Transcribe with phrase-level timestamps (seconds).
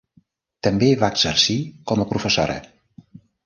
[0.67, 1.59] També va exercir
[1.93, 2.59] com a professora.